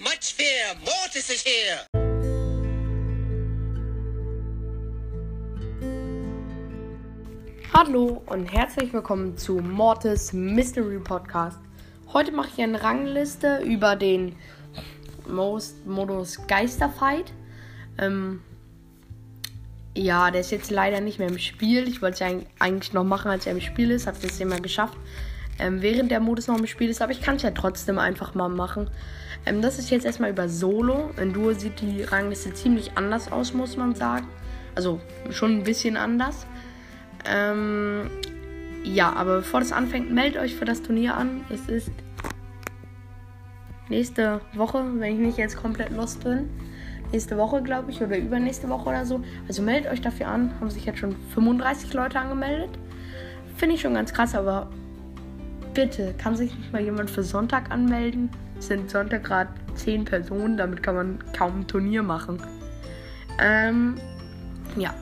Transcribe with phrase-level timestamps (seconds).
[0.00, 0.74] much fear.
[0.84, 1.80] Mortis is here.
[7.72, 11.58] Hallo und herzlich willkommen zu Mortis Mystery Podcast.
[12.12, 14.36] Heute mache ich eine Rangliste über den
[15.26, 17.32] Most Modus Geisterfight.
[17.98, 18.40] Ähm,
[19.96, 21.88] ja, der ist jetzt leider nicht mehr im Spiel.
[21.88, 24.06] Ich wollte es eigentlich noch machen, als er im Spiel ist.
[24.06, 24.96] Habe es immer geschafft.
[25.58, 28.34] Ähm, während der Modus noch im Spiel ist, aber ich kann es ja trotzdem einfach
[28.34, 28.88] mal machen.
[29.44, 31.10] Ähm, das ist jetzt erstmal über Solo.
[31.20, 34.28] In Duo sieht die Rangliste ziemlich anders aus, muss man sagen.
[34.74, 35.00] Also
[35.30, 36.46] schon ein bisschen anders.
[37.28, 38.10] Ähm,
[38.84, 41.44] ja, aber bevor das anfängt, meldet euch für das Turnier an.
[41.50, 41.90] Es ist
[43.88, 46.48] nächste Woche, wenn ich nicht jetzt komplett lost bin.
[47.10, 49.22] Nächste Woche, glaube ich, oder übernächste Woche oder so.
[49.48, 50.52] Also meldet euch dafür an.
[50.60, 52.70] Haben sich jetzt schon 35 Leute angemeldet.
[53.56, 54.68] Finde ich schon ganz krass, aber
[55.78, 58.30] bitte, kann sich nicht mal jemand für Sonntag anmelden?
[58.58, 62.42] Es sind Sonntag gerade 10 Personen, damit kann man kaum ein Turnier machen.
[63.40, 63.94] Ähm,
[64.76, 64.92] ja,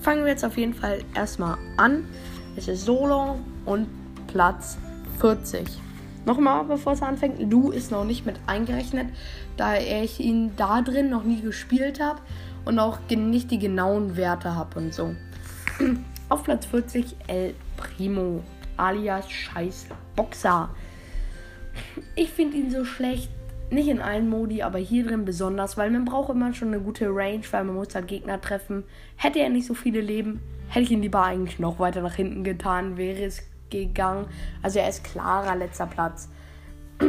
[0.00, 2.08] fangen wir jetzt auf jeden Fall erstmal an.
[2.56, 3.86] Es ist Solo und
[4.26, 4.76] Platz
[5.20, 5.68] 40.
[6.26, 9.06] Nochmal, bevor es anfängt, Lu ist noch nicht mit eingerechnet,
[9.56, 12.20] da ich ihn da drin noch nie gespielt habe
[12.64, 15.14] und auch nicht die genauen Werte habe und so.
[16.28, 18.42] Auf Platz 40 El Primo,
[18.76, 19.86] alias Scheiß
[20.16, 20.70] Boxer.
[22.14, 23.30] Ich finde ihn so schlecht,
[23.70, 27.06] nicht in allen Modi, aber hier drin besonders, weil man braucht immer schon eine gute
[27.08, 28.84] Range, weil man muss halt Gegner treffen.
[29.16, 32.44] Hätte er nicht so viele Leben, hätte ich ihn lieber eigentlich noch weiter nach hinten
[32.44, 34.26] getan, wäre es gegangen.
[34.62, 36.28] Also er ist klarer letzter Platz.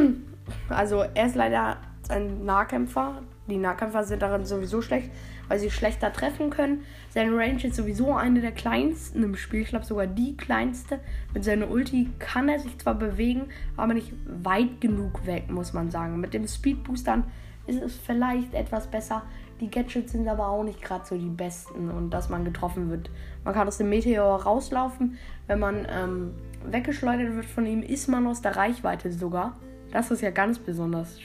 [0.68, 1.78] Also er ist leider
[2.08, 3.22] ein Nahkämpfer.
[3.48, 5.10] Die Nahkämpfer sind darin sowieso schlecht,
[5.48, 6.84] weil sie schlechter treffen können.
[7.10, 9.60] Seine Range ist sowieso eine der kleinsten im Spiel.
[9.60, 10.98] Ich glaube sogar die kleinste.
[11.32, 15.90] Mit seiner Ulti kann er sich zwar bewegen, aber nicht weit genug weg, muss man
[15.90, 16.20] sagen.
[16.20, 17.24] Mit dem Speed Boostern
[17.66, 19.22] ist es vielleicht etwas besser.
[19.60, 23.10] Die Gadgets sind aber auch nicht gerade so die besten und dass man getroffen wird.
[23.44, 25.18] Man kann aus dem Meteor rauslaufen.
[25.46, 26.34] Wenn man ähm,
[26.70, 29.56] weggeschleudert wird von ihm, ist man aus der Reichweite sogar.
[29.92, 31.18] Das ist ja ganz besonders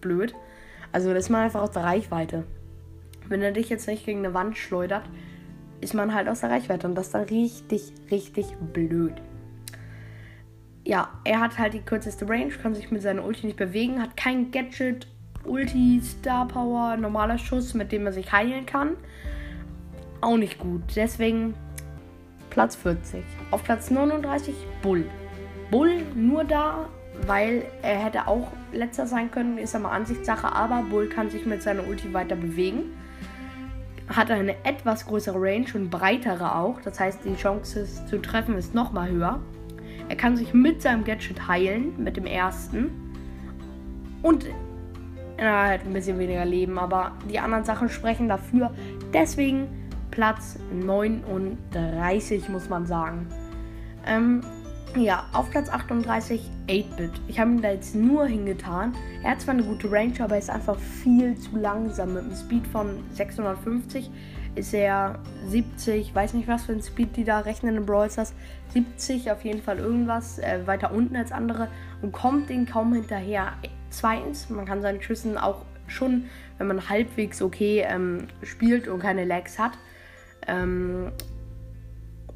[0.00, 0.34] blöd.
[0.92, 2.44] Also ist man einfach aus der Reichweite.
[3.28, 5.04] Wenn er dich jetzt nicht gegen eine Wand schleudert,
[5.80, 9.14] ist man halt aus der Reichweite und das ist dann richtig, richtig blöd.
[10.84, 14.16] Ja, er hat halt die kürzeste Range, kann sich mit seiner Ulti nicht bewegen, hat
[14.16, 15.06] kein Gadget,
[15.44, 18.96] Ulti, Star Power, normaler Schuss, mit dem er sich heilen kann.
[20.20, 20.82] Auch nicht gut.
[20.96, 21.54] Deswegen
[22.50, 23.22] Platz 40.
[23.50, 25.04] Auf Platz 39 Bull.
[25.70, 26.88] Bull nur da,
[27.26, 31.62] weil er hätte auch letzter sein können, ist aber Ansichtssache, aber Bull kann sich mit
[31.62, 32.96] seiner Ulti weiter bewegen.
[34.08, 38.74] Hat eine etwas größere Range und breitere auch, das heißt die Chance zu treffen ist
[38.74, 39.40] nochmal höher.
[40.08, 42.90] Er kann sich mit seinem Gadget heilen, mit dem ersten.
[44.22, 44.46] Und
[45.36, 48.72] er hat ein bisschen weniger Leben, aber die anderen Sachen sprechen dafür.
[49.14, 49.68] Deswegen
[50.10, 53.28] Platz 39, muss man sagen.
[54.06, 54.40] Ähm,
[54.96, 57.12] ja, auf Platz 38 8-Bit.
[57.28, 58.94] Ich habe ihn da jetzt nur hingetan.
[59.22, 62.14] Er hat zwar eine gute Range, aber er ist einfach viel zu langsam.
[62.14, 64.10] Mit einem Speed von 650
[64.56, 68.34] ist er 70, weiß nicht was für ein Speed die da rechnen in Brawl Stars.
[68.72, 71.68] 70 auf jeden Fall irgendwas, äh, weiter unten als andere
[72.02, 73.52] und kommt den kaum hinterher.
[73.90, 76.26] Zweitens, man kann seine Schüssen auch schon,
[76.58, 79.72] wenn man halbwegs okay ähm, spielt und keine Lags hat,
[80.46, 81.12] ähm,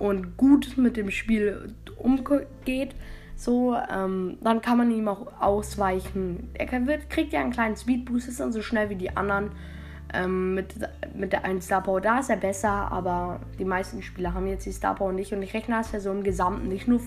[0.04, 2.94] und gut mit dem Spiel umgeht,
[3.36, 6.50] so, ähm, dann kann man ihm auch ausweichen.
[6.52, 9.52] Er wird, kriegt ja einen kleinen Speedboost, ist dann so schnell wie die anderen.
[10.12, 10.74] Ähm, mit,
[11.14, 14.66] mit der einen Star Power da ist er besser, aber die meisten Spieler haben jetzt
[14.66, 17.00] die Star Power nicht und ich rechne das ja so im Gesamten nicht nur,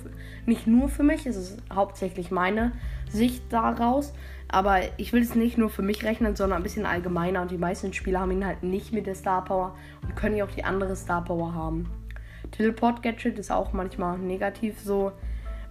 [0.45, 2.73] nicht nur für mich, es ist hauptsächlich meine
[3.09, 4.13] Sicht daraus,
[4.49, 7.57] aber ich will es nicht nur für mich rechnen, sondern ein bisschen allgemeiner und die
[7.57, 10.65] meisten Spieler haben ihn halt nicht mit der Star Power und können ja auch die
[10.65, 11.85] andere Star Power haben.
[12.51, 15.11] Teleport Gadget ist auch manchmal negativ so,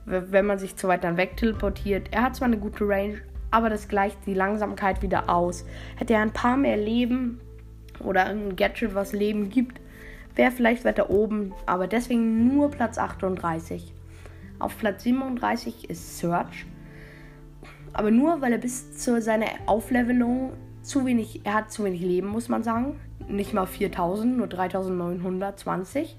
[0.05, 2.09] wenn man sich zu weit dann weg teleportiert.
[2.13, 3.21] Er hat zwar eine gute Range,
[3.51, 5.67] aber das gleicht die Langsamkeit wieder aus.
[5.97, 7.41] Hätte er ein paar mehr Leben
[8.01, 9.81] oder ein Gadget, was Leben gibt,
[10.35, 13.93] wäre vielleicht weiter oben, aber deswegen nur Platz 38.
[14.59, 16.67] Auf Platz 37 ist Search.
[17.93, 20.53] Aber nur, weil er bis zu seiner Auflevelung
[20.83, 23.01] zu wenig, er hat zu wenig Leben, muss man sagen.
[23.29, 26.17] Nicht mal 4000, nur 3920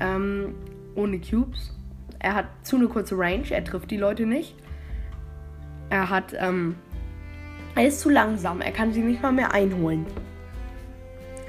[0.00, 0.54] ähm,
[0.94, 1.72] ohne Cubes.
[2.18, 4.54] Er hat zu eine kurze Range, er trifft die Leute nicht.
[5.90, 6.76] Er hat, ähm,
[7.74, 10.06] er ist zu langsam, er kann sie nicht mal mehr einholen.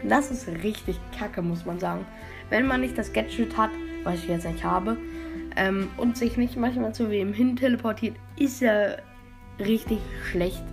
[0.04, 2.06] Das ist richtig kacke, muss man sagen.
[2.50, 3.72] Wenn man nicht das Gadget hat,
[4.04, 4.98] was ich jetzt nicht habe,
[5.56, 9.00] ähm, und sich nicht manchmal zu wem hin teleportiert, ist er
[9.60, 10.00] richtig
[10.30, 10.64] schlecht.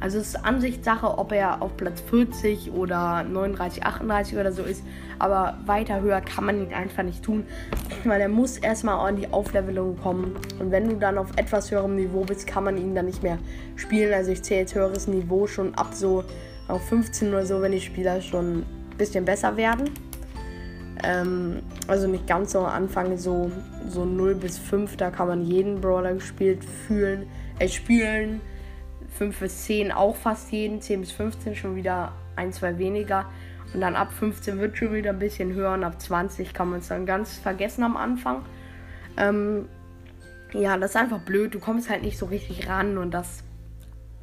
[0.00, 4.82] Also es ist Ansichtssache, ob er auf Platz 40 oder 39, 38 oder so ist.
[5.18, 7.44] Aber weiter höher kann man ihn einfach nicht tun,
[8.04, 10.36] weil er muss erstmal an die Auflevelung kommen.
[10.58, 13.38] Und wenn du dann auf etwas höherem Niveau bist, kann man ihn dann nicht mehr
[13.76, 14.14] spielen.
[14.14, 16.24] Also ich zähle jetzt höheres Niveau schon ab so
[16.66, 19.90] auf 15 oder so, wenn die Spieler schon ein bisschen besser werden.
[21.04, 23.50] Ähm, also nicht ganz so am Anfang, so,
[23.88, 27.26] so 0 bis 5, da kann man jeden Brawler gespielt fühlen,
[27.58, 28.40] äh, spielen.
[29.20, 33.26] 5 bis 10 auch fast jeden, 10 bis 15 schon wieder ein, zwei weniger.
[33.74, 36.78] Und dann ab 15 wird schon wieder ein bisschen höher und ab 20 kann man
[36.78, 38.46] es dann ganz vergessen am Anfang.
[39.18, 39.68] Ähm,
[40.54, 41.54] ja, das ist einfach blöd.
[41.54, 43.44] Du kommst halt nicht so richtig ran und das.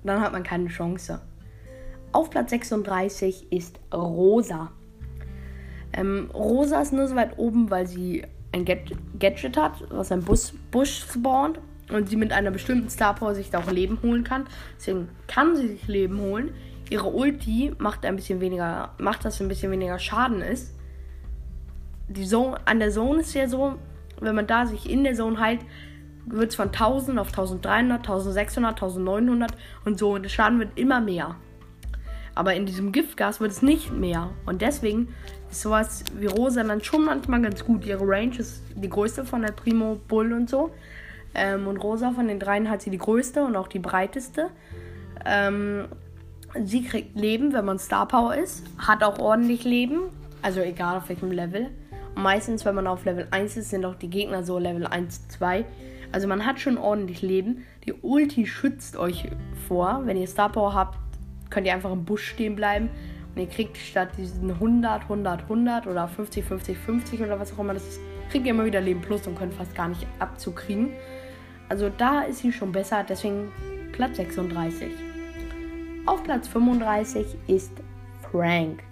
[0.03, 1.21] Dann hat man keine Chance.
[2.11, 4.71] Auf Platz 36 ist Rosa.
[5.93, 10.55] Ähm, Rosa ist nur so weit oben, weil sie ein Gadget hat, was ein Bus
[10.71, 11.59] Busch spawnt
[11.91, 14.45] und sie mit einer bestimmten Star Power sich da auch Leben holen kann.
[14.77, 16.53] Deswegen kann sie sich Leben holen.
[16.89, 20.73] Ihre Ulti macht ein bisschen weniger, macht, dass ein bisschen weniger Schaden ist.
[22.07, 23.75] Die Zone, an der Zone ist ja so,
[24.19, 25.61] wenn man da sich in der Zone heilt,
[26.25, 29.51] wird es von 1000 auf 1300, 1600, 1900
[29.85, 30.13] und so.
[30.13, 31.35] Und der Schaden wird immer mehr.
[32.35, 34.29] Aber in diesem Giftgas wird es nicht mehr.
[34.45, 35.09] Und deswegen
[35.49, 37.85] ist sowas wie Rosa dann schon manchmal ganz gut.
[37.85, 40.71] Ihre Range ist die größte von der Primo Bull und so.
[41.33, 44.49] Ähm, und Rosa von den dreien hat sie die größte und auch die breiteste.
[45.25, 45.85] Ähm,
[46.63, 48.63] sie kriegt Leben, wenn man Star Power ist.
[48.77, 50.09] Hat auch ordentlich Leben.
[50.41, 51.69] Also egal auf welchem Level.
[52.15, 55.27] Und meistens, wenn man auf Level 1 ist, sind auch die Gegner so Level 1,
[55.29, 55.65] 2.
[56.11, 57.65] Also man hat schon ordentlich Leben.
[57.85, 59.29] Die Ulti schützt euch
[59.67, 60.01] vor.
[60.05, 60.97] Wenn ihr Star Power habt,
[61.49, 62.89] könnt ihr einfach im Busch stehen bleiben
[63.37, 67.59] und ihr kriegt statt diesen 100, 100, 100 oder 50, 50, 50 oder was auch
[67.59, 70.89] immer das ist, kriegt ihr immer wieder Leben plus und könnt fast gar nicht abzukriegen.
[71.69, 73.51] Also da ist sie schon besser, deswegen
[73.91, 74.87] Platz 36.
[76.05, 77.71] Auf Platz 35 ist
[78.31, 78.83] Frank.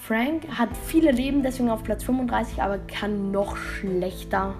[0.00, 4.54] Frank hat viele Leben, deswegen auf Platz 35, aber kann noch schlechter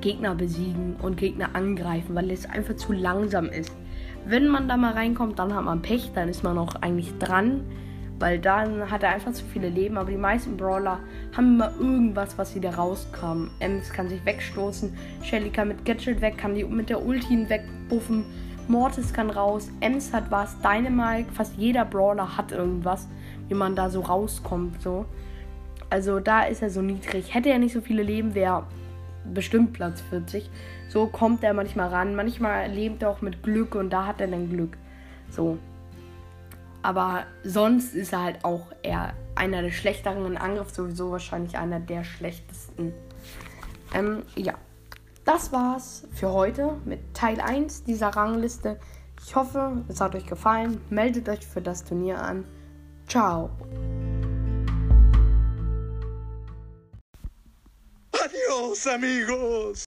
[0.00, 3.72] Gegner besiegen und Gegner angreifen, weil es einfach zu langsam ist.
[4.24, 7.64] Wenn man da mal reinkommt, dann hat man Pech, dann ist man auch eigentlich dran.
[8.18, 9.98] Weil dann hat er einfach zu viele Leben.
[9.98, 11.00] Aber die meisten Brawler
[11.36, 13.48] haben immer irgendwas, was sie da rauskam.
[13.60, 14.96] Ems kann sich wegstoßen.
[15.22, 18.24] Shelly kann mit Gadget weg, kann die mit der Ulti wegbuffen.
[18.68, 19.70] Mortis kann raus.
[19.80, 20.56] Ems hat was.
[20.60, 21.30] Dynamite.
[21.32, 23.06] Fast jeder Brawler hat irgendwas,
[23.48, 24.80] wie man da so rauskommt.
[24.82, 25.04] So.
[25.90, 27.34] Also da ist er so niedrig.
[27.34, 28.64] Hätte er nicht so viele Leben, wäre
[29.32, 30.50] bestimmt Platz 40.
[30.88, 32.16] So kommt er manchmal ran.
[32.16, 34.76] Manchmal lebt er auch mit Glück und da hat er dann Glück.
[35.30, 35.58] So.
[36.86, 41.80] Aber sonst ist er halt auch eher einer der schlechteren in Angriff, sowieso wahrscheinlich einer
[41.80, 42.94] der schlechtesten.
[43.92, 44.54] Ähm, ja.
[45.24, 48.78] Das war's für heute mit Teil 1 dieser Rangliste.
[49.20, 50.80] Ich hoffe, es hat euch gefallen.
[50.88, 52.44] Meldet euch für das Turnier an.
[53.08, 53.50] Ciao.
[58.12, 59.74] Adios, amigos.